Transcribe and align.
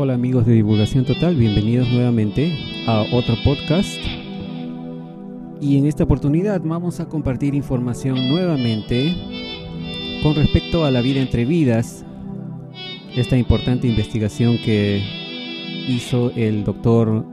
Hola 0.00 0.14
amigos 0.14 0.46
de 0.46 0.52
Divulgación 0.52 1.04
Total, 1.04 1.34
bienvenidos 1.34 1.88
nuevamente 1.90 2.56
a 2.86 3.04
otro 3.12 3.34
podcast. 3.42 3.98
Y 5.60 5.76
en 5.76 5.86
esta 5.86 6.04
oportunidad 6.04 6.60
vamos 6.62 7.00
a 7.00 7.08
compartir 7.08 7.56
información 7.56 8.28
nuevamente 8.28 9.12
con 10.22 10.36
respecto 10.36 10.84
a 10.84 10.92
la 10.92 11.00
vida 11.00 11.20
entre 11.20 11.44
vidas, 11.44 12.04
esta 13.16 13.36
importante 13.36 13.88
investigación 13.88 14.58
que 14.58 15.02
hizo 15.88 16.30
el 16.36 16.62
doctor 16.62 17.26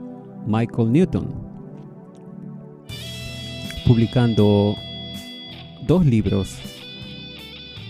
Michael 0.44 0.90
Newton, 0.90 1.32
publicando 3.86 4.74
dos 5.86 6.04
libros 6.04 6.58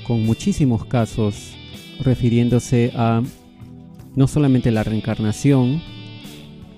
con 0.07 0.27
muchísimos 0.27 0.85
casos 0.85 1.55
refiriéndose 2.05 2.93
a 2.95 3.23
no 4.17 4.27
solamente 4.27 4.73
la 4.73 4.83
reencarnación, 4.83 5.81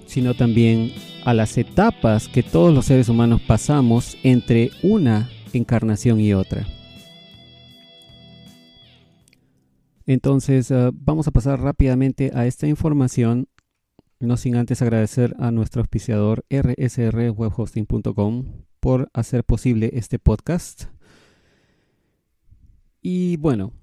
sino 0.06 0.34
también 0.34 0.92
a 1.24 1.32
las 1.32 1.56
etapas 1.56 2.28
que 2.28 2.42
todos 2.42 2.74
los 2.74 2.86
seres 2.86 3.08
humanos 3.08 3.40
pasamos 3.40 4.18
entre 4.22 4.70
una 4.82 5.30
encarnación 5.52 6.20
y 6.20 6.34
otra. 6.34 6.66
Entonces 10.06 10.70
uh, 10.70 10.90
vamos 10.92 11.28
a 11.28 11.30
pasar 11.30 11.60
rápidamente 11.60 12.32
a 12.34 12.46
esta 12.46 12.66
información, 12.66 13.46
no 14.20 14.36
sin 14.38 14.56
antes 14.56 14.82
agradecer 14.82 15.36
a 15.38 15.50
nuestro 15.50 15.80
auspiciador 15.82 16.44
rsrwebhosting.com 16.50 18.44
por 18.80 19.10
hacer 19.12 19.44
posible 19.44 19.90
este 19.92 20.18
podcast. 20.18 20.84
Y 23.02 23.36
bueno, 23.36 23.74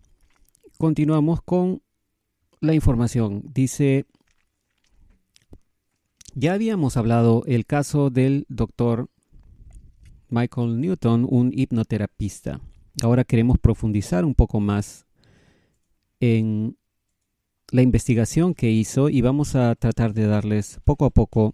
continuamos 0.78 1.42
con 1.44 1.85
la 2.66 2.74
información. 2.74 3.44
Dice, 3.54 4.06
ya 6.34 6.54
habíamos 6.54 6.98
hablado 6.98 7.44
el 7.46 7.66
caso 7.66 8.10
del 8.10 8.46
doctor 8.50 9.10
Michael 10.30 10.82
Newton, 10.82 11.26
un 11.30 11.52
hipnoterapista. 11.54 12.60
Ahora 13.02 13.24
queremos 13.24 13.58
profundizar 13.60 14.26
un 14.26 14.36
poco 14.36 14.60
más 14.60 15.06
en 16.20 16.78
la 17.72 17.82
investigación 17.82 18.54
que 18.54 18.72
hizo 18.72 19.10
y 19.10 19.22
vamos 19.22 19.56
a 19.56 19.76
tratar 19.76 20.14
de 20.14 20.28
darles 20.28 20.80
poco 20.84 21.06
a 21.06 21.10
poco 21.10 21.54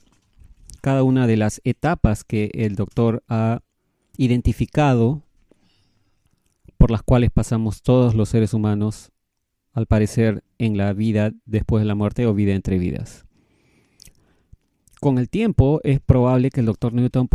cada 0.81 1.03
una 1.03 1.27
de 1.27 1.37
las 1.37 1.61
etapas 1.63 2.23
que 2.23 2.49
el 2.53 2.75
doctor 2.75 3.23
ha 3.27 3.61
identificado 4.17 5.23
por 6.77 6.91
las 6.91 7.03
cuales 7.03 7.29
pasamos 7.31 7.81
todos 7.81 8.15
los 8.15 8.29
seres 8.29 8.53
humanos 8.53 9.11
al 9.73 9.86
parecer, 9.86 10.44
en 10.58 10.77
la 10.77 10.94
vida 10.94 11.31
después 11.45 11.81
de 11.81 11.88
la 11.88 11.95
muerte 11.95 12.25
o 12.25 12.33
vida 12.33 12.53
entre 12.53 12.77
vidas. 12.77 13.25
Con 15.00 15.17
el 15.17 15.30
tiempo 15.30 15.81
es 15.83 16.00
probable 16.00 16.52
que 16.52 16.59
el 16.59 16.67
doctor 16.67 16.94
Newton 16.94 17.28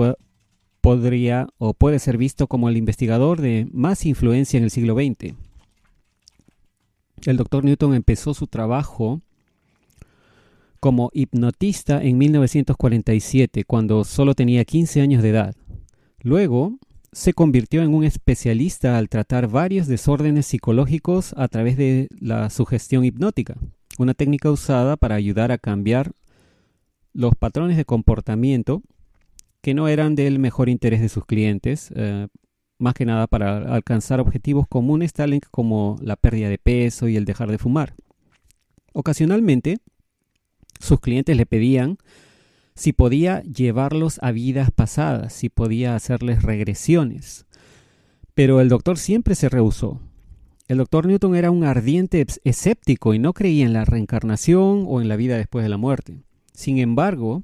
podría 0.80 1.48
o 1.58 1.74
puede 1.74 1.98
ser 1.98 2.16
visto 2.16 2.46
como 2.46 2.68
el 2.68 2.76
investigador 2.76 3.40
de 3.40 3.66
más 3.72 4.06
influencia 4.06 4.58
en 4.58 4.64
el 4.64 4.70
siglo 4.70 4.94
XX. 4.94 5.34
El 7.24 7.36
doctor 7.36 7.64
Newton 7.64 7.94
empezó 7.94 8.34
su 8.34 8.46
trabajo 8.46 9.20
como 10.78 11.10
hipnotista 11.12 12.00
en 12.00 12.18
1947, 12.18 13.64
cuando 13.64 14.04
solo 14.04 14.34
tenía 14.34 14.64
15 14.64 15.00
años 15.00 15.22
de 15.22 15.30
edad. 15.30 15.56
Luego 16.20 16.78
se 17.12 17.32
convirtió 17.32 17.82
en 17.82 17.94
un 17.94 18.04
especialista 18.04 18.98
al 18.98 19.08
tratar 19.08 19.48
varios 19.48 19.86
desórdenes 19.86 20.46
psicológicos 20.46 21.34
a 21.36 21.48
través 21.48 21.76
de 21.76 22.08
la 22.20 22.50
sugestión 22.50 23.04
hipnótica, 23.04 23.56
una 23.98 24.14
técnica 24.14 24.50
usada 24.50 24.96
para 24.96 25.14
ayudar 25.14 25.52
a 25.52 25.58
cambiar 25.58 26.12
los 27.12 27.34
patrones 27.34 27.76
de 27.76 27.84
comportamiento 27.84 28.82
que 29.62 29.74
no 29.74 29.88
eran 29.88 30.14
del 30.14 30.38
mejor 30.38 30.68
interés 30.68 31.00
de 31.00 31.08
sus 31.08 31.24
clientes, 31.24 31.92
eh, 31.96 32.28
más 32.78 32.94
que 32.94 33.06
nada 33.06 33.26
para 33.26 33.74
alcanzar 33.74 34.20
objetivos 34.20 34.68
comunes 34.68 35.12
tales 35.12 35.40
como 35.50 35.96
la 36.02 36.16
pérdida 36.16 36.48
de 36.48 36.58
peso 36.58 37.08
y 37.08 37.16
el 37.16 37.24
dejar 37.24 37.50
de 37.50 37.58
fumar. 37.58 37.94
Ocasionalmente, 38.92 39.78
sus 40.78 41.00
clientes 41.00 41.36
le 41.36 41.46
pedían 41.46 41.98
si 42.76 42.92
podía 42.92 43.42
llevarlos 43.42 44.20
a 44.22 44.30
vidas 44.30 44.70
pasadas, 44.70 45.32
si 45.32 45.48
podía 45.48 45.96
hacerles 45.96 46.42
regresiones. 46.42 47.46
Pero 48.34 48.60
el 48.60 48.68
doctor 48.68 48.98
siempre 48.98 49.34
se 49.34 49.48
rehusó. 49.48 50.00
El 50.68 50.78
doctor 50.78 51.06
Newton 51.06 51.34
era 51.34 51.50
un 51.50 51.64
ardiente 51.64 52.26
escéptico 52.44 53.14
y 53.14 53.18
no 53.18 53.32
creía 53.32 53.64
en 53.64 53.72
la 53.72 53.84
reencarnación 53.84 54.84
o 54.86 55.00
en 55.00 55.08
la 55.08 55.16
vida 55.16 55.38
después 55.38 55.62
de 55.62 55.70
la 55.70 55.78
muerte. 55.78 56.20
Sin 56.52 56.78
embargo, 56.78 57.42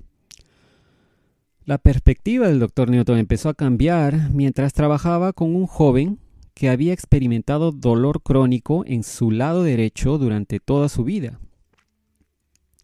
la 1.65 1.79
perspectiva 1.79 2.49
del 2.49 2.59
doctor 2.59 2.91
Newton 2.91 3.19
empezó 3.19 3.49
a 3.49 3.55
cambiar 3.55 4.31
mientras 4.31 4.75
trabajaba 4.75 5.33
con 5.33 5.57
un 5.57 5.67
joven 5.67 6.19
que 6.53 6.69
había 6.69 6.93
experimentado 6.93 7.73
dolor 7.73 8.23
crónico 8.23 8.85
en 8.87 9.03
su 9.03 9.31
lado 9.31 9.63
derecho 9.63 10.19
durante 10.19 10.61
toda 10.61 10.91
su 10.91 11.05
vida. 11.05 11.41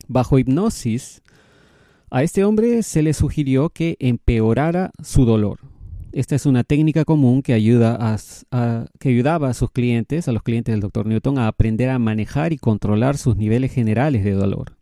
Bajo 0.07 0.39
hipnosis, 0.39 1.23
a 2.11 2.23
este 2.23 2.45
hombre 2.45 2.83
se 2.83 3.03
le 3.03 3.13
sugirió 3.13 3.71
que 3.71 3.97
empeorara 4.01 4.93
su 5.03 5.25
dolor. 5.25 5.61
Esta 6.13 6.35
es 6.35 6.47
una 6.47 6.65
técnica 6.65 7.05
común 7.05 7.43
que, 7.43 7.53
ayuda 7.53 7.99
a, 8.01 8.87
que 8.99 9.09
ayudaba 9.11 9.51
a 9.51 9.55
sus 9.55 9.71
clientes, 9.71 10.27
a 10.27 10.33
los 10.33 10.43
clientes 10.43 10.73
del 10.73 10.81
Dr. 10.81 11.07
Newton, 11.07 11.39
a 11.39 11.49
aprender 11.49 11.91
a 11.91 11.99
manejar 11.99 12.53
y 12.53 12.59
controlar 12.59 13.19
sus 13.19 13.37
niveles 13.37 13.73
generales 13.73 14.25
de 14.25 14.33
dolor. 14.33 14.79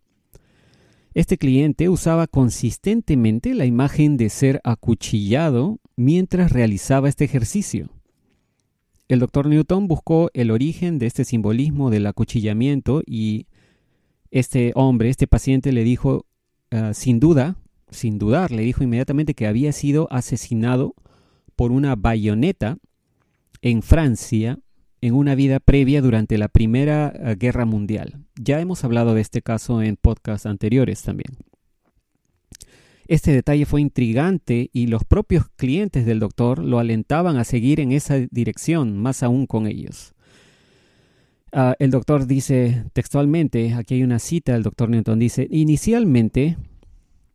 Este 1.14 1.36
cliente 1.36 1.88
usaba 1.88 2.26
consistentemente 2.26 3.54
la 3.54 3.64
imagen 3.64 4.16
de 4.16 4.28
ser 4.28 4.60
acuchillado 4.64 5.80
mientras 5.96 6.52
realizaba 6.52 7.08
este 7.08 7.24
ejercicio. 7.24 7.88
El 9.08 9.20
Dr. 9.20 9.46
Newton 9.46 9.88
buscó 9.88 10.30
el 10.34 10.50
origen 10.50 10.98
de 10.98 11.06
este 11.06 11.24
simbolismo 11.24 11.90
del 11.90 12.06
acuchillamiento 12.06 13.02
y 13.06 13.46
este 14.30 14.72
hombre, 14.74 15.08
este 15.08 15.26
paciente 15.26 15.72
le 15.72 15.84
dijo 15.84 16.26
Ah, 16.76 16.92
sin 16.92 17.20
duda, 17.20 17.56
sin 17.90 18.18
dudar, 18.18 18.50
le 18.50 18.60
dijo 18.60 18.84
inmediatamente 18.84 19.32
que 19.32 19.46
había 19.46 19.72
sido 19.72 20.08
asesinado 20.10 20.94
por 21.54 21.72
una 21.72 21.96
bayoneta 21.96 22.76
en 23.62 23.80
Francia 23.80 24.58
en 25.00 25.14
una 25.14 25.34
vida 25.34 25.58
previa 25.58 26.02
durante 26.02 26.36
la 26.36 26.48
Primera 26.48 27.06
ah, 27.06 27.34
Guerra 27.34 27.64
Mundial. 27.64 28.26
Ya 28.38 28.60
hemos 28.60 28.84
hablado 28.84 29.14
de 29.14 29.22
este 29.22 29.40
caso 29.40 29.80
en 29.80 29.96
podcasts 29.96 30.44
anteriores 30.44 31.00
también. 31.00 31.38
Este 33.06 33.32
detalle 33.32 33.64
fue 33.64 33.80
intrigante 33.80 34.68
y 34.74 34.88
los 34.88 35.04
propios 35.04 35.48
clientes 35.56 36.04
del 36.04 36.20
doctor 36.20 36.58
lo 36.58 36.78
alentaban 36.78 37.38
a 37.38 37.44
seguir 37.44 37.80
en 37.80 37.92
esa 37.92 38.18
dirección, 38.30 38.98
más 38.98 39.22
aún 39.22 39.46
con 39.46 39.66
ellos. 39.66 40.12
Ah, 41.52 41.74
el 41.78 41.90
doctor 41.90 42.26
dice 42.26 42.84
textualmente, 42.92 43.74
aquí 43.74 43.94
hay 43.94 44.02
una 44.02 44.18
cita 44.18 44.52
del 44.52 44.62
doctor 44.62 44.90
Newton, 44.90 45.18
dice, 45.18 45.46
inicialmente 45.50 46.56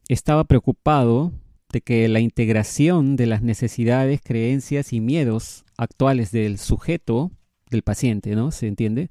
estaba 0.09 0.43
preocupado 0.43 1.31
de 1.71 1.81
que 1.81 2.07
la 2.07 2.19
integración 2.19 3.15
de 3.15 3.25
las 3.25 3.41
necesidades, 3.41 4.21
creencias 4.21 4.91
y 4.93 4.99
miedos 4.99 5.63
actuales 5.77 6.31
del 6.31 6.57
sujeto, 6.57 7.31
del 7.69 7.81
paciente, 7.81 8.35
¿no? 8.35 8.51
¿Se 8.51 8.67
entiende? 8.67 9.09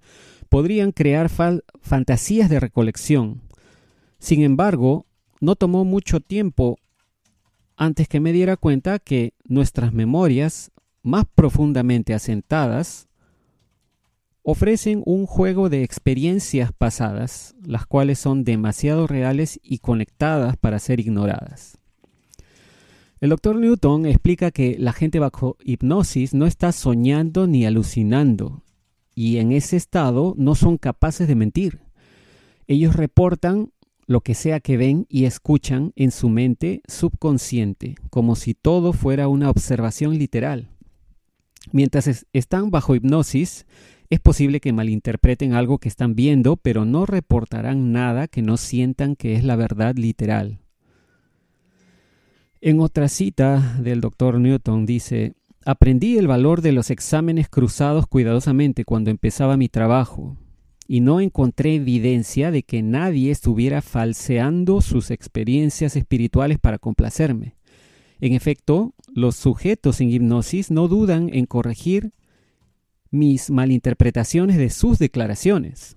Podrían 0.51 0.93
crear 0.93 1.31
fantasías 1.81 2.51
de 2.51 2.61
recolección. 2.61 3.41
Sin 4.19 4.43
embargo, 4.43 5.07
no 5.41 5.57
tomó 5.57 5.87
mucho 5.87 6.21
tiempo 6.21 6.77
antes 7.77 8.09
que 8.09 8.21
me 8.21 8.33
diera 8.33 8.59
cuenta 8.59 8.99
que 8.99 9.33
nuestras 9.45 9.95
memorias 9.95 10.71
más 11.03 11.25
profundamente 11.35 12.13
asentadas 12.13 13.09
ofrecen 14.51 15.03
un 15.07 15.27
juego 15.27 15.69
de 15.69 15.83
experiencias 15.83 16.73
pasadas, 16.73 17.55
las 17.65 17.87
cuales 17.87 18.19
son 18.19 18.45
demasiado 18.45 19.07
reales 19.07 19.61
y 19.63 19.79
conectadas 19.79 20.57
para 20.57 20.79
ser 20.79 21.01
ignoradas. 21.01 21.79
El 23.21 23.31
doctor 23.31 23.57
Newton 23.57 24.07
explica 24.07 24.51
que 24.51 24.77
la 24.79 24.93
gente 24.93 25.19
bajo 25.19 25.57
hipnosis 25.63 26.33
no 26.33 26.47
está 26.47 26.73
soñando 26.73 27.47
ni 27.47 27.67
alucinando, 27.67 28.63
y 29.15 29.37
en 29.37 29.53
ese 29.53 29.77
estado 29.77 30.35
no 30.39 30.55
son 30.55 30.79
capaces 30.79 31.29
de 31.29 31.35
mentir. 31.35 31.81
Ellos 32.67 32.97
reportan 32.97 33.73
lo 34.07 34.23
que 34.23 34.35
sea 34.35 34.59
que 34.61 34.77
ven 34.77 35.07
y 35.09 35.27
escuchan 35.27 35.93
en 35.97 36.11
su 36.11 36.29
mente 36.29 36.83
subconsciente, 36.89 37.95
como 38.11 38.35
si 38.37 38.55
todo 38.55 38.93
fuera 38.93 39.29
una 39.29 39.51
observación 39.51 40.19
literal. 40.19 40.71
Mientras 41.73 42.27
están 42.33 42.71
bajo 42.71 42.95
hipnosis, 42.95 43.67
es 44.11 44.19
posible 44.19 44.59
que 44.59 44.73
malinterpreten 44.73 45.55
algo 45.55 45.79
que 45.79 45.89
están 45.89 46.17
viendo, 46.17 46.57
pero 46.57 46.85
no 46.85 47.07
reportarán 47.07 47.93
nada 47.93 48.27
que 48.27 48.43
no 48.43 48.57
sientan 48.57 49.15
que 49.15 49.35
es 49.35 49.45
la 49.45 49.55
verdad 49.55 49.95
literal. 49.95 50.59
En 52.61 52.81
otra 52.81 53.09
cita 53.09 53.79
del 53.81 54.01
doctor 54.01 54.41
Newton 54.41 54.85
dice, 54.85 55.35
aprendí 55.65 56.19
el 56.19 56.27
valor 56.27 56.61
de 56.61 56.73
los 56.73 56.91
exámenes 56.91 57.49
cruzados 57.49 58.09
cuidadosamente 58.09 58.85
cuando 58.85 59.11
empezaba 59.11 59.57
mi 59.57 59.69
trabajo, 59.69 60.37
y 60.89 61.01
no 61.01 61.21
encontré 61.21 61.77
evidencia 61.77 62.51
de 62.51 62.65
que 62.65 62.83
nadie 62.83 63.31
estuviera 63.31 63.81
falseando 63.81 64.81
sus 64.81 65.13
experiencias 65.13 65.95
espirituales 65.95 66.59
para 66.59 66.79
complacerme. 66.79 67.55
En 68.21 68.33
efecto, 68.33 68.93
los 69.15 69.37
sujetos 69.37 70.01
en 70.01 70.11
hipnosis 70.11 70.73
no 70.73 70.89
dudan 70.89 71.31
en 71.33 71.47
corregir 71.47 72.13
mis 73.11 73.51
malinterpretaciones 73.51 74.57
de 74.57 74.71
sus 74.71 74.99
declaraciones. 74.99 75.97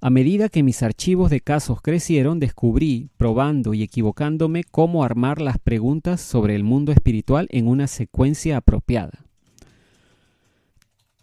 A 0.00 0.10
medida 0.10 0.48
que 0.48 0.62
mis 0.62 0.82
archivos 0.82 1.30
de 1.30 1.40
casos 1.40 1.80
crecieron, 1.80 2.38
descubrí, 2.38 3.08
probando 3.16 3.74
y 3.74 3.82
equivocándome, 3.82 4.62
cómo 4.64 5.04
armar 5.04 5.40
las 5.40 5.58
preguntas 5.58 6.20
sobre 6.20 6.54
el 6.54 6.64
mundo 6.64 6.92
espiritual 6.92 7.48
en 7.50 7.66
una 7.66 7.86
secuencia 7.86 8.58
apropiada. 8.58 9.26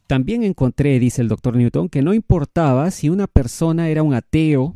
También 0.07 0.43
encontré, 0.43 0.99
dice 0.99 1.21
el 1.21 1.27
doctor 1.27 1.55
Newton, 1.55 1.87
que 1.87 2.01
no 2.01 2.13
importaba 2.13 2.91
si 2.91 3.09
una 3.09 3.27
persona 3.27 3.89
era 3.89 4.03
un 4.03 4.13
ateo, 4.13 4.75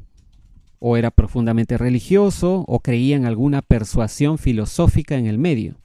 o 0.80 0.96
era 0.96 1.12
profundamente 1.12 1.78
religioso, 1.78 2.66
o 2.68 2.80
creía 2.80 3.16
en 3.16 3.26
alguna 3.26 3.62
persuasión 3.62 4.38
filosófica 4.38 5.16
en 5.18 5.26
el 5.26 5.38
medio. 5.38 5.76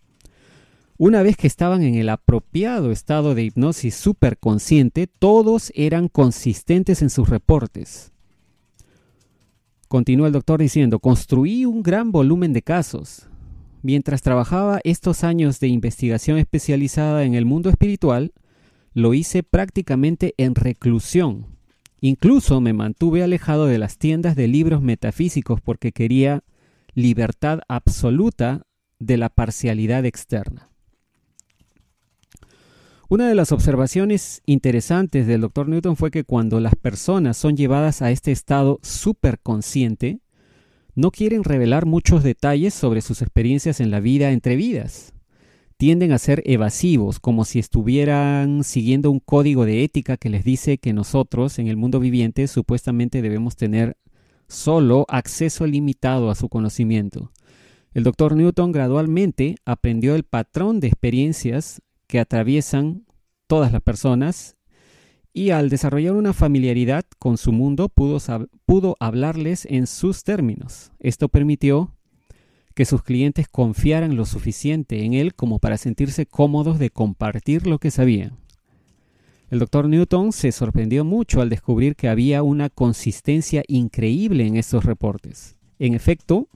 Una 1.04 1.24
vez 1.24 1.36
que 1.36 1.48
estaban 1.48 1.82
en 1.82 1.96
el 1.96 2.08
apropiado 2.08 2.92
estado 2.92 3.34
de 3.34 3.42
hipnosis 3.42 3.96
superconsciente, 3.96 5.08
todos 5.08 5.72
eran 5.74 6.06
consistentes 6.06 7.02
en 7.02 7.10
sus 7.10 7.28
reportes. 7.28 8.12
Continúa 9.88 10.28
el 10.28 10.32
doctor 10.32 10.60
diciendo, 10.60 11.00
construí 11.00 11.64
un 11.64 11.82
gran 11.82 12.12
volumen 12.12 12.52
de 12.52 12.62
casos. 12.62 13.28
Mientras 13.82 14.22
trabajaba 14.22 14.78
estos 14.84 15.24
años 15.24 15.58
de 15.58 15.66
investigación 15.66 16.38
especializada 16.38 17.24
en 17.24 17.34
el 17.34 17.46
mundo 17.46 17.68
espiritual, 17.68 18.32
lo 18.94 19.12
hice 19.12 19.42
prácticamente 19.42 20.34
en 20.36 20.54
reclusión. 20.54 21.46
Incluso 22.00 22.60
me 22.60 22.74
mantuve 22.74 23.24
alejado 23.24 23.66
de 23.66 23.78
las 23.78 23.98
tiendas 23.98 24.36
de 24.36 24.46
libros 24.46 24.82
metafísicos 24.82 25.60
porque 25.60 25.90
quería 25.90 26.44
libertad 26.94 27.58
absoluta 27.66 28.68
de 29.00 29.16
la 29.16 29.30
parcialidad 29.30 30.04
externa. 30.04 30.68
Una 33.12 33.28
de 33.28 33.34
las 33.34 33.52
observaciones 33.52 34.40
interesantes 34.46 35.26
del 35.26 35.42
Dr. 35.42 35.68
Newton 35.68 35.96
fue 35.96 36.10
que 36.10 36.24
cuando 36.24 36.60
las 36.60 36.74
personas 36.76 37.36
son 37.36 37.58
llevadas 37.58 38.00
a 38.00 38.10
este 38.10 38.32
estado 38.32 38.78
superconsciente, 38.82 40.20
no 40.94 41.10
quieren 41.10 41.44
revelar 41.44 41.84
muchos 41.84 42.22
detalles 42.22 42.72
sobre 42.72 43.02
sus 43.02 43.20
experiencias 43.20 43.80
en 43.80 43.90
la 43.90 44.00
vida 44.00 44.30
entre 44.30 44.56
vidas 44.56 45.12
tienden 45.76 46.12
a 46.12 46.18
ser 46.18 46.42
evasivos, 46.46 47.20
como 47.20 47.44
si 47.44 47.58
estuvieran 47.58 48.64
siguiendo 48.64 49.10
un 49.10 49.20
código 49.20 49.66
de 49.66 49.84
ética 49.84 50.16
que 50.16 50.30
les 50.30 50.42
dice 50.42 50.78
que 50.78 50.94
nosotros 50.94 51.58
en 51.58 51.66
el 51.66 51.76
mundo 51.76 52.00
viviente 52.00 52.48
supuestamente 52.48 53.20
debemos 53.20 53.56
tener 53.56 53.98
solo 54.48 55.04
acceso 55.10 55.66
limitado 55.66 56.30
a 56.30 56.34
su 56.34 56.48
conocimiento. 56.48 57.30
El 57.92 58.04
doctor 58.04 58.36
Newton 58.36 58.72
gradualmente 58.72 59.56
aprendió 59.66 60.14
el 60.14 60.24
patrón 60.24 60.80
de 60.80 60.86
experiencias 60.86 61.82
que 62.12 62.20
atraviesan 62.20 63.06
todas 63.46 63.72
las 63.72 63.80
personas 63.80 64.58
y 65.32 65.48
al 65.48 65.70
desarrollar 65.70 66.12
una 66.12 66.34
familiaridad 66.34 67.06
con 67.18 67.38
su 67.38 67.52
mundo 67.52 67.88
pudo, 67.88 68.18
pudo 68.66 68.96
hablarles 69.00 69.64
en 69.64 69.86
sus 69.86 70.22
términos. 70.22 70.92
Esto 70.98 71.30
permitió 71.30 71.96
que 72.74 72.84
sus 72.84 73.02
clientes 73.02 73.48
confiaran 73.48 74.14
lo 74.14 74.26
suficiente 74.26 75.06
en 75.06 75.14
él 75.14 75.34
como 75.34 75.58
para 75.58 75.78
sentirse 75.78 76.26
cómodos 76.26 76.78
de 76.78 76.90
compartir 76.90 77.66
lo 77.66 77.78
que 77.78 77.90
sabían. 77.90 78.36
El 79.48 79.60
doctor 79.60 79.88
Newton 79.88 80.32
se 80.32 80.52
sorprendió 80.52 81.06
mucho 81.06 81.40
al 81.40 81.48
descubrir 81.48 81.96
que 81.96 82.10
había 82.10 82.42
una 82.42 82.68
consistencia 82.68 83.62
increíble 83.68 84.46
en 84.46 84.56
estos 84.56 84.84
reportes. 84.84 85.56
En 85.78 85.94
efecto, 85.94 86.50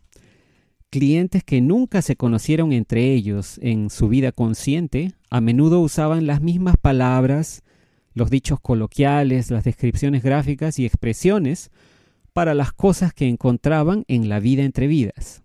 clientes 0.91 1.43
que 1.45 1.63
nunca 1.63 2.03
se 2.03 2.17
conocieron 2.17 2.75
entre 2.75 3.15
ellos 3.15 3.59
en 3.63 3.89
su 3.89 4.09
vida 4.09 4.33
consciente 4.33 5.15
a 5.37 5.41
menudo 5.43 5.81
usaban 5.81 6.27
las 6.27 6.41
mismas 6.41 6.77
palabras, 6.79 7.63
los 8.15 8.31
dichos 8.31 8.59
coloquiales, 8.59 9.51
las 9.51 9.65
descripciones 9.65 10.23
gráficas 10.23 10.79
y 10.79 10.87
expresiones 10.87 11.71
para 12.33 12.55
las 12.55 12.73
cosas 12.73 13.13
que 13.13 13.29
encontraban 13.29 14.05
en 14.09 14.31
la 14.31 14.41
vida 14.41 14.63
entre 14.63 14.87
vidas. 14.87 15.43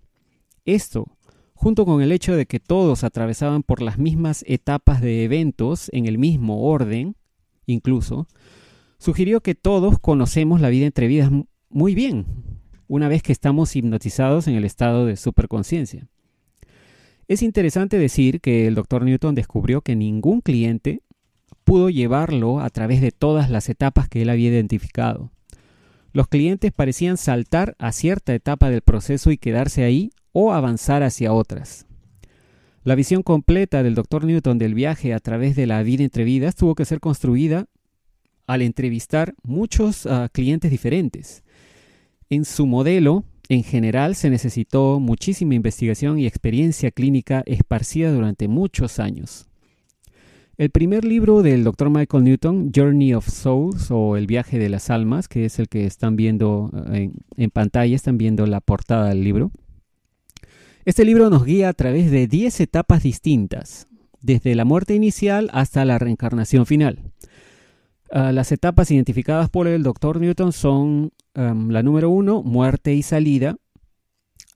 Esto, 0.63 1.07
junto 1.53 1.85
con 1.85 2.01
el 2.01 2.13
hecho 2.13 2.37
de 2.37 2.45
que 2.45 2.61
todos 2.61 3.03
atravesaban 3.03 3.63
por 3.63 3.81
las 3.81 3.97
mismas 3.97 4.45
etapas 4.47 5.01
de 5.01 5.25
eventos 5.25 5.89
en 5.91 6.05
el 6.05 6.17
mismo 6.17 6.63
orden, 6.63 7.17
incluso, 7.65 8.27
sugirió 8.97 9.41
que 9.41 9.55
todos 9.55 9.99
conocemos 9.99 10.61
la 10.61 10.69
vida 10.69 10.85
entre 10.85 11.07
vidas 11.07 11.31
muy 11.69 11.95
bien, 11.95 12.25
una 12.87 13.09
vez 13.09 13.23
que 13.23 13.33
estamos 13.33 13.75
hipnotizados 13.75 14.47
en 14.47 14.55
el 14.55 14.63
estado 14.63 15.05
de 15.05 15.17
superconciencia. 15.17 16.07
Es 17.31 17.41
interesante 17.43 17.97
decir 17.97 18.41
que 18.41 18.67
el 18.67 18.75
Dr. 18.75 19.05
Newton 19.05 19.35
descubrió 19.35 19.79
que 19.79 19.95
ningún 19.95 20.41
cliente 20.41 21.01
pudo 21.63 21.89
llevarlo 21.89 22.59
a 22.59 22.69
través 22.69 22.99
de 22.99 23.13
todas 23.13 23.49
las 23.49 23.69
etapas 23.69 24.09
que 24.09 24.23
él 24.23 24.29
había 24.29 24.49
identificado. 24.49 25.31
Los 26.11 26.27
clientes 26.27 26.73
parecían 26.73 27.15
saltar 27.15 27.77
a 27.79 27.93
cierta 27.93 28.35
etapa 28.35 28.69
del 28.69 28.81
proceso 28.81 29.31
y 29.31 29.37
quedarse 29.37 29.85
ahí 29.85 30.09
o 30.33 30.51
avanzar 30.51 31.03
hacia 31.03 31.31
otras. 31.31 31.85
La 32.83 32.95
visión 32.95 33.23
completa 33.23 33.81
del 33.81 33.95
Dr. 33.95 34.25
Newton 34.25 34.57
del 34.57 34.73
viaje 34.73 35.13
a 35.13 35.21
través 35.21 35.55
de 35.55 35.67
la 35.67 35.81
vida 35.83 36.03
entre 36.03 36.25
vidas 36.25 36.55
tuvo 36.55 36.75
que 36.75 36.83
ser 36.83 36.99
construida 36.99 37.67
al 38.45 38.61
entrevistar 38.61 39.35
muchos 39.41 40.05
ah, 40.05 40.27
clientes 40.33 40.69
diferentes. 40.69 41.45
En 42.29 42.43
su 42.43 42.67
modelo, 42.67 43.23
en 43.49 43.63
general, 43.63 44.15
se 44.15 44.29
necesitó 44.29 44.99
muchísima 44.99 45.55
investigación 45.55 46.19
y 46.19 46.25
experiencia 46.25 46.91
clínica 46.91 47.43
esparcida 47.45 48.11
durante 48.11 48.47
muchos 48.47 48.99
años. 48.99 49.47
El 50.57 50.69
primer 50.69 51.05
libro 51.05 51.41
del 51.41 51.63
Dr. 51.63 51.89
Michael 51.89 52.23
Newton, 52.23 52.71
Journey 52.75 53.13
of 53.13 53.27
Souls 53.27 53.89
o 53.89 54.15
El 54.15 54.27
viaje 54.27 54.59
de 54.59 54.69
las 54.69 54.89
almas, 54.89 55.27
que 55.27 55.45
es 55.45 55.57
el 55.59 55.67
que 55.67 55.85
están 55.85 56.15
viendo 56.15 56.69
ah, 56.73 56.97
en, 56.97 57.13
en 57.37 57.49
pantalla, 57.49 57.95
están 57.95 58.17
viendo 58.17 58.45
la 58.45 58.61
portada 58.61 59.09
del 59.09 59.23
libro, 59.23 59.51
este 60.83 61.05
libro 61.05 61.29
nos 61.29 61.45
guía 61.45 61.69
a 61.69 61.73
través 61.73 62.09
de 62.09 62.25
10 62.25 62.59
etapas 62.61 63.03
distintas, 63.03 63.87
desde 64.19 64.55
la 64.55 64.65
muerte 64.65 64.95
inicial 64.95 65.47
hasta 65.53 65.85
la 65.85 65.99
reencarnación 65.99 66.65
final. 66.65 67.11
Ah, 68.11 68.31
las 68.31 68.51
etapas 68.51 68.91
identificadas 68.91 69.49
por 69.49 69.67
el 69.67 69.83
Dr. 69.83 70.19
Newton 70.19 70.51
son 70.51 71.13
la 71.33 71.81
número 71.81 72.09
1, 72.09 72.43
muerte 72.43 72.93
y 72.93 73.03
salida. 73.03 73.55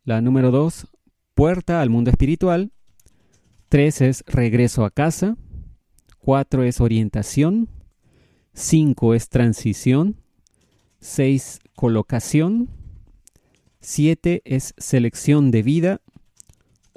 La 0.04 0.22
número 0.22 0.52
2, 0.52 0.88
puerta 1.34 1.82
al 1.82 1.90
mundo 1.90 2.12
espiritual. 2.12 2.72
3 3.70 4.02
es 4.02 4.24
regreso 4.28 4.84
a 4.84 4.92
casa. 4.92 5.38
4 6.20 6.64
es 6.64 6.82
orientación. 6.82 7.70
5 8.54 9.14
es 9.14 9.30
transición. 9.30 10.18
6 11.00 11.60
colocación. 11.76 12.70
7 13.80 14.42
es 14.44 14.74
selección 14.78 15.52
de 15.52 15.64
vida 15.64 16.02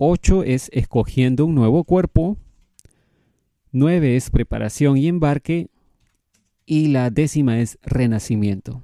8 0.01 0.45
es 0.45 0.71
escogiendo 0.73 1.45
un 1.45 1.57
nuevo 1.57 1.83
cuerpo. 1.83 2.37
9 3.73 4.15
es 4.15 4.31
preparación 4.31 4.97
y 4.97 5.09
embarque. 5.09 5.71
Y 6.71 6.89
la 6.89 7.09
décima 7.09 7.61
es 7.61 7.79
renacimiento. 7.83 8.83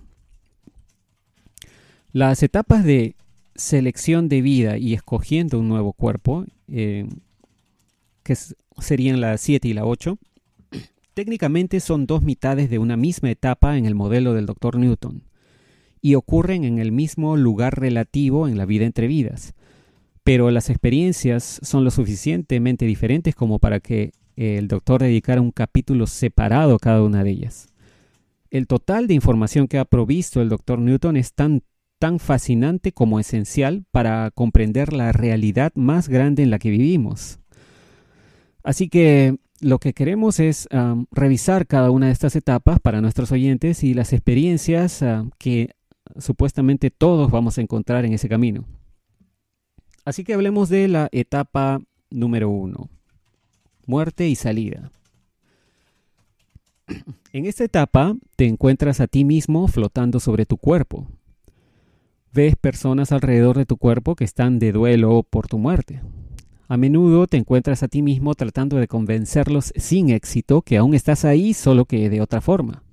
Las 2.12 2.42
etapas 2.42 2.82
de 2.82 3.14
selección 3.56 4.30
de 4.30 4.40
vida 4.40 4.78
y 4.78 4.94
escogiendo 4.94 5.58
un 5.58 5.68
nuevo 5.68 5.92
cuerpo, 5.92 6.46
eh, 6.68 7.06
que 8.22 8.36
serían 8.78 9.20
la 9.20 9.36
7 9.36 9.68
y 9.68 9.74
la 9.74 9.84
8, 9.84 10.16
técnicamente 11.14 11.80
son 11.80 12.06
dos 12.06 12.22
mitades 12.22 12.70
de 12.70 12.78
una 12.78 12.96
misma 12.96 13.30
etapa 13.30 13.76
en 13.76 13.84
el 13.84 13.94
modelo 13.94 14.32
del 14.32 14.46
Dr. 14.46 14.78
Newton 14.78 15.22
y 16.00 16.14
ocurren 16.14 16.64
en 16.64 16.78
el 16.78 16.90
mismo 16.90 17.36
lugar 17.36 17.78
relativo 17.78 18.48
en 18.48 18.56
la 18.56 18.64
vida 18.64 18.86
entre 18.86 19.08
vidas 19.08 19.52
pero 20.24 20.50
las 20.50 20.70
experiencias 20.70 21.60
son 21.62 21.84
lo 21.84 21.90
suficientemente 21.90 22.86
diferentes 22.86 23.34
como 23.34 23.58
para 23.58 23.78
que 23.78 24.12
el 24.36 24.66
doctor 24.68 25.02
dedicara 25.02 25.40
un 25.40 25.52
capítulo 25.52 26.06
separado 26.06 26.74
a 26.74 26.78
cada 26.78 27.02
una 27.02 27.22
de 27.22 27.30
ellas. 27.30 27.68
El 28.54 28.68
total 28.68 29.08
de 29.08 29.14
información 29.14 29.66
que 29.66 29.78
ha 29.78 29.84
provisto 29.84 30.40
el 30.40 30.48
doctor 30.48 30.78
Newton 30.78 31.16
es 31.16 31.34
tan, 31.34 31.64
tan 31.98 32.20
fascinante 32.20 32.92
como 32.92 33.18
esencial 33.18 33.84
para 33.90 34.30
comprender 34.30 34.92
la 34.92 35.10
realidad 35.10 35.72
más 35.74 36.08
grande 36.08 36.44
en 36.44 36.50
la 36.50 36.60
que 36.60 36.70
vivimos. 36.70 37.40
Así 38.62 38.88
que 38.88 39.38
lo 39.60 39.80
que 39.80 39.92
queremos 39.92 40.38
es 40.38 40.68
revisar 41.10 41.66
cada 41.66 41.90
una 41.90 42.06
de 42.06 42.12
estas 42.12 42.36
etapas 42.36 42.78
para 42.78 43.00
nuestros 43.00 43.32
oyentes 43.32 43.82
y 43.82 43.92
las 43.92 44.12
experiencias 44.12 45.04
que 45.36 45.70
supuestamente 46.20 46.92
todos 46.92 47.32
vamos 47.32 47.58
a 47.58 47.60
encontrar 47.60 48.04
en 48.04 48.12
ese 48.12 48.28
camino. 48.28 48.66
Así 50.04 50.22
que 50.22 50.32
hablemos 50.32 50.68
de 50.68 50.86
la 50.86 51.08
etapa 51.10 51.80
número 52.08 52.50
uno, 52.50 52.88
muerte 53.84 54.28
y 54.28 54.36
salida. 54.36 54.92
En 57.34 57.46
esta 57.46 57.64
etapa 57.64 58.16
te 58.36 58.46
encuentras 58.46 59.00
a 59.00 59.08
ti 59.08 59.24
mismo 59.24 59.66
flotando 59.66 60.20
sobre 60.20 60.46
tu 60.46 60.56
cuerpo. 60.56 61.08
Ves 62.32 62.54
personas 62.54 63.10
alrededor 63.10 63.58
de 63.58 63.66
tu 63.66 63.76
cuerpo 63.76 64.14
que 64.14 64.22
están 64.22 64.60
de 64.60 64.70
duelo 64.70 65.24
por 65.28 65.48
tu 65.48 65.58
muerte. 65.58 66.00
A 66.68 66.76
menudo 66.76 67.26
te 67.26 67.36
encuentras 67.36 67.82
a 67.82 67.88
ti 67.88 68.02
mismo 68.02 68.36
tratando 68.36 68.76
de 68.76 68.86
convencerlos 68.86 69.72
sin 69.74 70.10
éxito 70.10 70.62
que 70.62 70.76
aún 70.76 70.94
estás 70.94 71.24
ahí, 71.24 71.54
solo 71.54 71.86
que 71.86 72.08
de 72.08 72.20
otra 72.20 72.40
forma. 72.40 72.84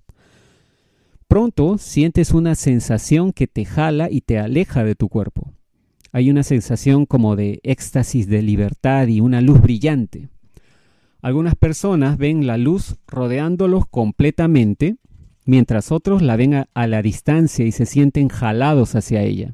Pronto 1.27 1.77
sientes 1.77 2.31
una 2.31 2.55
sensación 2.55 3.33
que 3.33 3.45
te 3.45 3.63
jala 3.63 4.09
y 4.09 4.21
te 4.21 4.39
aleja 4.39 4.83
de 4.83 4.95
tu 4.95 5.07
cuerpo. 5.07 5.53
Hay 6.11 6.31
una 6.31 6.41
sensación 6.41 7.05
como 7.05 7.35
de 7.35 7.59
éxtasis 7.61 8.27
de 8.27 8.41
libertad 8.41 9.05
y 9.05 9.21
una 9.21 9.39
luz 9.39 9.61
brillante. 9.61 10.29
Algunas 11.21 11.55
personas 11.55 12.17
ven 12.17 12.47
la 12.47 12.57
luz 12.57 12.95
rodeándolos 13.07 13.85
completamente, 13.85 14.95
mientras 15.45 15.91
otros 15.91 16.23
la 16.23 16.35
ven 16.35 16.53
a, 16.55 16.87
la 16.87 17.01
distancia 17.03 17.65
y 17.65 17.71
se 17.71 17.85
sienten 17.85 18.27
jalados 18.27 18.95
hacia 18.95 19.21
ella. 19.21 19.53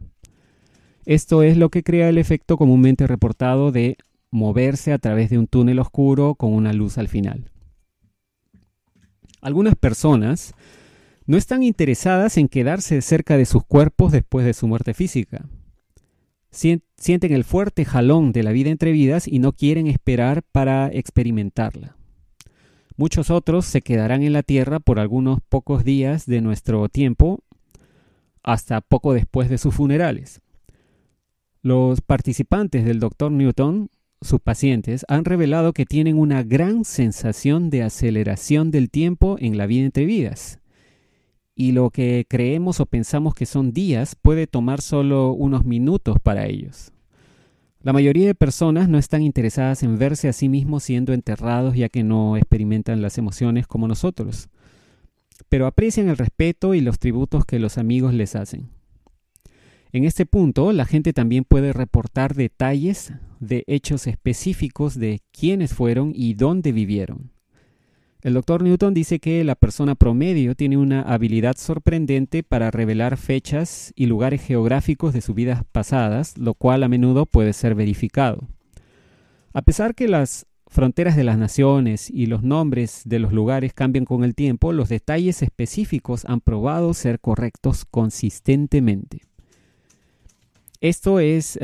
Esto 1.05 1.43
es 1.43 1.57
lo 1.57 1.69
que 1.69 1.83
crea 1.83 2.09
el 2.09 2.17
efecto 2.17 2.57
comúnmente 2.57 3.05
reportado 3.05 3.71
de 3.71 3.97
moverse 4.31 4.93
a 4.93 4.97
través 4.97 5.29
de 5.29 5.37
un 5.37 5.47
túnel 5.47 5.79
oscuro 5.79 6.35
con 6.35 6.53
una 6.53 6.71
luz 6.71 6.97
al 6.97 7.09
final. 7.09 7.51
Algunas 9.41 9.75
personas 9.75 10.53
no 11.25 11.37
están 11.37 11.63
interesadas 11.63 12.37
en 12.37 12.47
quedarse 12.47 13.01
cerca 13.01 13.37
de 13.37 13.45
sus 13.45 13.63
cuerpos 13.65 14.13
después 14.13 14.45
de 14.45 14.53
su 14.53 14.67
muerte 14.67 14.93
física. 14.93 15.45
Sienten 16.51 17.33
el 17.33 17.43
fuerte 17.43 17.85
jalón 17.85 18.31
de 18.31 18.43
la 18.43 18.51
vida 18.51 18.69
entre 18.69 18.91
vidas 18.91 19.27
y 19.27 19.39
no 19.39 19.53
quieren 19.53 19.87
esperar 19.87 20.43
para 20.43 20.87
experimentarla. 20.87 21.95
Muchos 22.95 23.29
otros 23.29 23.65
se 23.65 23.81
quedarán 23.81 24.23
en 24.23 24.33
la 24.33 24.43
Tierra 24.43 24.79
por 24.79 24.99
algunos 24.99 25.39
pocos 25.47 25.83
días 25.83 26.25
de 26.25 26.41
nuestro 26.41 26.89
tiempo 26.89 27.43
hasta 28.41 28.81
poco 28.81 29.13
después 29.13 29.49
de 29.49 29.57
sus 29.57 29.75
funerales. 29.75 30.41
Los 31.61 32.01
participantes 32.01 32.85
del 32.85 32.99
Dr. 32.99 33.31
Newton 33.31 33.89
sus 34.21 34.39
pacientes 34.39 35.05
han 35.07 35.25
revelado 35.25 35.73
que 35.73 35.85
tienen 35.85 36.17
una 36.17 36.41
gran 36.41 36.85
sensación 36.85 37.69
de 37.69 37.83
aceleración 37.83 38.71
del 38.71 38.89
tiempo 38.89 39.37
en 39.39 39.57
la 39.57 39.67
vida 39.67 39.85
entre 39.85 40.05
vidas. 40.05 40.59
Y 41.59 41.71
lo 41.71 41.89
que 41.89 42.27
creemos 42.29 42.79
o 42.79 42.85
pensamos 42.85 43.33
que 43.33 43.47
son 43.47 43.73
días 43.73 44.15
puede 44.15 44.45
tomar 44.45 44.79
solo 44.79 45.31
unos 45.31 45.65
minutos 45.65 46.17
para 46.21 46.45
ellos. 46.45 46.91
La 47.81 47.93
mayoría 47.93 48.27
de 48.27 48.35
personas 48.35 48.87
no 48.87 48.99
están 48.99 49.23
interesadas 49.23 49.81
en 49.81 49.97
verse 49.97 50.27
a 50.29 50.33
sí 50.33 50.49
mismos 50.49 50.83
siendo 50.83 51.13
enterrados 51.13 51.75
ya 51.75 51.89
que 51.89 52.03
no 52.03 52.37
experimentan 52.37 53.01
las 53.01 53.17
emociones 53.17 53.65
como 53.65 53.87
nosotros, 53.87 54.49
pero 55.49 55.65
aprecian 55.65 56.09
el 56.09 56.17
respeto 56.17 56.75
y 56.75 56.81
los 56.81 56.99
tributos 56.99 57.43
que 57.43 57.57
los 57.57 57.79
amigos 57.79 58.13
les 58.13 58.35
hacen. 58.35 58.69
En 59.91 60.03
este 60.03 60.27
punto, 60.27 60.71
la 60.73 60.85
gente 60.85 61.11
también 61.11 61.43
puede 61.43 61.73
reportar 61.73 62.35
detalles 62.35 63.13
de 63.39 63.63
hechos 63.65 64.05
específicos 64.05 64.99
de 64.99 65.21
quiénes 65.31 65.73
fueron 65.73 66.11
y 66.13 66.35
dónde 66.35 66.71
vivieron. 66.71 67.31
El 68.21 68.33
doctor 68.33 68.63
Newton 68.63 68.93
dice 68.93 69.19
que 69.19 69.43
la 69.43 69.55
persona 69.55 69.93
promedio 69.93 70.55
tiene 70.55 70.77
una 70.77 71.01
habilidad 71.03 71.55
sorprendente 71.55 72.41
para 72.41 72.71
revelar 72.71 73.15
fechas 73.15 73.93
y 73.95 74.07
lugares 74.07 74.41
geográficos 74.41 75.13
de 75.13 75.21
sus 75.21 75.35
vidas 75.35 75.63
pasadas, 75.71 76.37
lo 76.37 76.55
cual 76.55 76.83
a 76.83 76.87
menudo 76.87 77.27
puede 77.27 77.53
ser 77.53 77.75
verificado. 77.75 78.47
A 79.53 79.61
pesar 79.61 79.93
que 79.93 80.07
las 80.07 80.47
fronteras 80.65 81.15
de 81.15 81.23
las 81.23 81.37
naciones 81.37 82.09
y 82.09 82.25
los 82.25 82.43
nombres 82.43 83.03
de 83.05 83.19
los 83.19 83.31
lugares 83.31 83.73
cambian 83.73 84.03
con 84.03 84.23
el 84.23 84.35
tiempo, 84.35 84.73
los 84.73 84.89
detalles 84.89 85.41
específicos 85.41 86.25
han 86.25 86.41
probado 86.41 86.93
ser 86.93 87.19
correctos 87.19 87.85
consistentemente. 87.85 89.21
Esto 90.81 91.19
es 91.19 91.57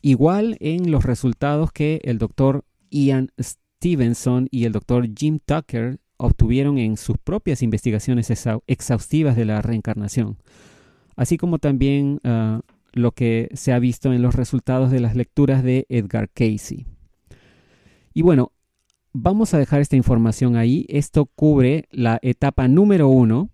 igual 0.00 0.56
en 0.60 0.90
los 0.90 1.04
resultados 1.04 1.72
que 1.72 2.00
el 2.04 2.18
doctor 2.18 2.64
Ian 2.90 3.30
Stevenson 3.78 4.48
y 4.50 4.64
el 4.64 4.72
doctor 4.72 5.08
Jim 5.16 5.38
Tucker 5.44 6.00
obtuvieron 6.16 6.78
en 6.78 6.96
sus 6.96 7.16
propias 7.16 7.62
investigaciones 7.62 8.28
exhaustivas 8.66 9.36
de 9.36 9.44
la 9.44 9.62
reencarnación, 9.62 10.36
así 11.14 11.36
como 11.36 11.58
también 11.58 12.20
uh, 12.24 12.60
lo 12.92 13.12
que 13.12 13.48
se 13.54 13.72
ha 13.72 13.78
visto 13.78 14.12
en 14.12 14.20
los 14.20 14.34
resultados 14.34 14.90
de 14.90 14.98
las 14.98 15.14
lecturas 15.14 15.62
de 15.62 15.86
Edgar 15.88 16.28
Casey. 16.28 16.86
Y 18.14 18.22
bueno, 18.22 18.50
vamos 19.12 19.54
a 19.54 19.58
dejar 19.58 19.80
esta 19.80 19.94
información 19.94 20.56
ahí. 20.56 20.84
Esto 20.88 21.26
cubre 21.26 21.86
la 21.92 22.18
etapa 22.22 22.66
número 22.66 23.08
uno 23.08 23.50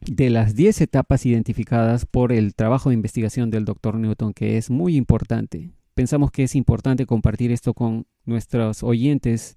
de 0.00 0.30
las 0.30 0.56
10 0.56 0.80
etapas 0.80 1.26
identificadas 1.26 2.06
por 2.06 2.32
el 2.32 2.56
trabajo 2.56 2.90
de 2.90 2.94
investigación 2.94 3.50
del 3.50 3.64
Dr. 3.64 3.94
Newton, 3.96 4.32
que 4.32 4.56
es 4.56 4.68
muy 4.68 4.96
importante. 4.96 5.70
Pensamos 5.96 6.30
que 6.30 6.42
es 6.42 6.54
importante 6.54 7.06
compartir 7.06 7.50
esto 7.52 7.72
con 7.72 8.06
nuestros 8.26 8.82
oyentes 8.82 9.56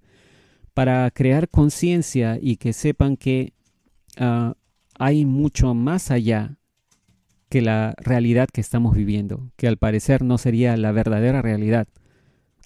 para 0.74 1.12
crear 1.12 1.50
conciencia 1.50 2.40
y 2.42 2.56
que 2.56 2.72
sepan 2.72 3.18
que 3.18 3.52
uh, 4.22 4.54
hay 4.98 5.26
mucho 5.26 5.74
más 5.74 6.12
allá 6.12 6.58
que 7.50 7.62
la 7.62 7.94
realidad 7.98 8.48
que 8.48 8.62
estamos 8.62 8.96
viviendo, 8.96 9.52
que 9.58 9.68
al 9.68 9.76
parecer 9.76 10.24
no 10.24 10.38
sería 10.38 10.78
la 10.78 10.94
verdadera 10.94 11.42
realidad. 11.42 11.90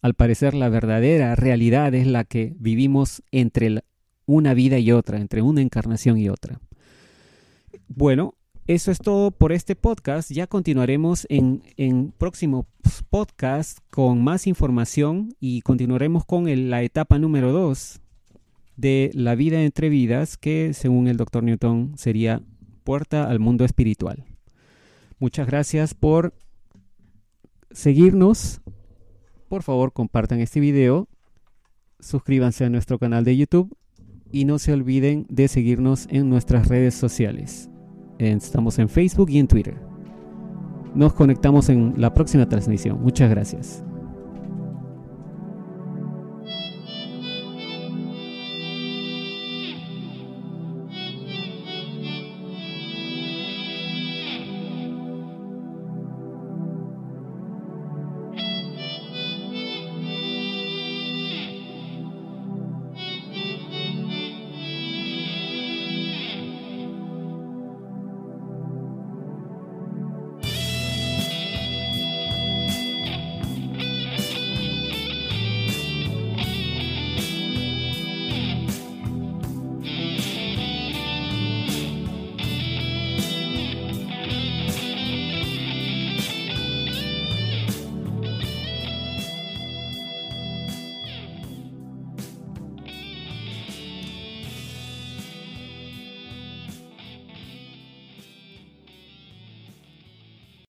Al 0.04 0.14
parecer 0.14 0.54
la 0.54 0.70
verdadera 0.70 1.36
realidad 1.36 1.96
es 1.96 2.06
la 2.06 2.26
que 2.26 2.54
vivimos 2.60 3.24
entre 3.32 3.84
una 4.28 4.54
vida 4.54 4.78
y 4.78 4.92
otra, 4.92 5.18
entre 5.18 5.42
una 5.42 5.62
encarnación 5.62 6.20
y 6.20 6.30
otra. 6.30 6.60
Bueno, 7.88 8.36
eso 8.66 8.92
es 8.92 9.00
todo 9.00 9.32
por 9.32 9.52
este 9.52 9.76
podcast. 9.76 10.32
Ya 10.32 10.48
continuaremos 10.48 11.28
en, 11.30 11.64
en 11.78 12.12
próximos 12.12 12.66
podcasts 13.10 13.82
con 13.90 14.24
más 14.24 14.48
información 14.48 15.36
y 15.40 15.62
continuaremos 15.62 16.26
con 16.26 16.46
la 16.70 16.82
etapa 16.82 17.20
número 17.20 17.52
2 17.52 18.00
de 18.76 19.12
la 19.14 19.36
vida 19.36 19.62
entre 19.64 19.90
vidas, 19.90 20.38
que 20.38 20.74
según 20.74 21.08
el 21.08 21.18
doctor 21.18 21.44
Newton 21.44 21.94
sería 21.98 22.42
puerta 22.84 23.30
al 23.30 23.40
mundo 23.40 23.66
espiritual. 23.66 24.24
Muchas 25.20 25.48
gracias 25.48 25.94
por 25.94 26.34
seguirnos. 27.72 28.62
Por 29.48 29.64
favor, 29.64 29.94
compartan 29.94 30.40
este 30.40 30.60
video, 30.60 31.08
suscríbanse 32.00 32.66
a 32.66 32.70
nuestro 32.70 32.98
canal 32.98 33.24
de 33.24 33.38
YouTube 33.38 33.76
y 34.32 34.46
no 34.46 34.58
se 34.58 34.74
olviden 34.74 35.28
de 35.30 35.48
seguirnos 35.48 36.08
en 36.10 36.30
nuestras 36.30 36.68
redes 36.68 36.96
sociales. 36.96 37.70
Estamos 38.20 38.80
en 38.80 38.90
Facebook 38.90 39.30
y 39.30 39.40
en 39.40 39.48
Twitter. 39.48 39.76
Nos 40.96 41.14
conectamos 41.14 41.70
en 41.70 41.94
la 41.98 42.14
próxima 42.14 42.48
transmisión. 42.48 43.02
Muchas 43.02 43.30
gracias. 43.30 43.84